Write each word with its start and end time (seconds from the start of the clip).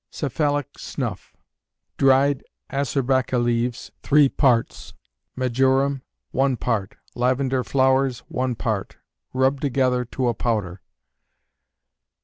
Cephalic 0.09 0.79
Snuff. 0.79 1.37
Dried 1.95 2.43
asarbacca 2.71 3.37
leaves, 3.37 3.91
three 4.01 4.29
parts; 4.29 4.95
majoram, 5.37 6.01
one 6.31 6.57
part, 6.57 6.95
lavender 7.13 7.63
flowers, 7.63 8.23
one 8.27 8.55
part; 8.55 8.97
rub 9.31 9.61
together 9.61 10.03
to 10.05 10.27
a 10.27 10.33
powder. 10.33 10.81